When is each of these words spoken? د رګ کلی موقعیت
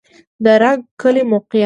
د 0.43 0.45
رګ 0.61 0.79
کلی 1.01 1.23
موقعیت 1.31 1.59